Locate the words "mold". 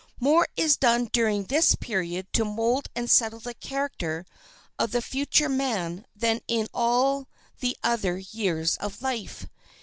2.43-2.87